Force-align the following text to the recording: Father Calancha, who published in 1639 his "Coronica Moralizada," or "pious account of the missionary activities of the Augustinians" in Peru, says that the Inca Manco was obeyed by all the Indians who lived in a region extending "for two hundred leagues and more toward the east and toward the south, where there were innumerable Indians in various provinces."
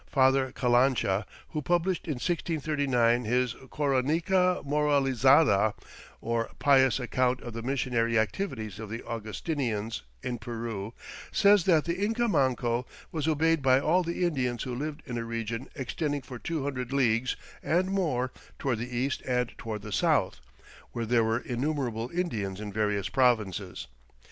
Father 0.09 0.51
Calancha, 0.51 1.25
who 1.49 1.61
published 1.61 2.07
in 2.07 2.15
1639 2.15 3.23
his 3.23 3.53
"Coronica 3.69 4.63
Moralizada," 4.65 5.75
or 6.21 6.49
"pious 6.57 6.99
account 6.99 7.39
of 7.41 7.53
the 7.53 7.61
missionary 7.61 8.17
activities 8.17 8.79
of 8.79 8.89
the 8.89 9.03
Augustinians" 9.03 10.01
in 10.23 10.39
Peru, 10.39 10.95
says 11.31 11.65
that 11.65 11.85
the 11.85 12.03
Inca 12.03 12.27
Manco 12.27 12.87
was 13.11 13.27
obeyed 13.27 13.61
by 13.61 13.79
all 13.79 14.01
the 14.01 14.25
Indians 14.25 14.63
who 14.63 14.73
lived 14.73 15.03
in 15.05 15.19
a 15.19 15.23
region 15.23 15.69
extending 15.75 16.23
"for 16.23 16.39
two 16.39 16.63
hundred 16.63 16.91
leagues 16.91 17.35
and 17.61 17.91
more 17.91 18.31
toward 18.57 18.79
the 18.79 18.97
east 18.97 19.21
and 19.27 19.51
toward 19.55 19.83
the 19.83 19.91
south, 19.91 20.39
where 20.93 21.05
there 21.05 21.23
were 21.23 21.41
innumerable 21.41 22.09
Indians 22.11 22.59
in 22.59 22.73
various 22.73 23.07
provinces." 23.07 23.85